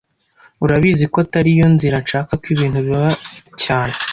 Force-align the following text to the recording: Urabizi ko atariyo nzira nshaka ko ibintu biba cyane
Urabizi 0.63 1.03
ko 1.11 1.17
atariyo 1.25 1.65
nzira 1.75 1.95
nshaka 2.03 2.31
ko 2.41 2.45
ibintu 2.53 2.79
biba 2.85 3.07
cyane 3.63 3.93